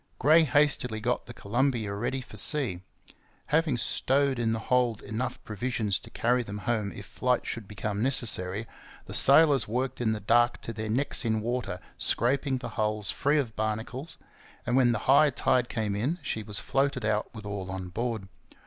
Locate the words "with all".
17.35-17.69